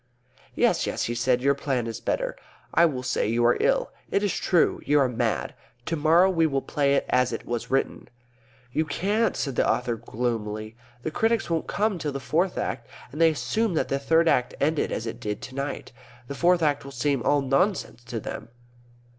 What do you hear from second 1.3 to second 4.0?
"Your plan is better. I will say you are ill.